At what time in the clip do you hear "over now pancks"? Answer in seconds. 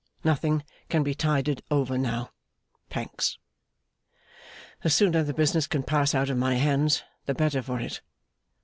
1.69-3.37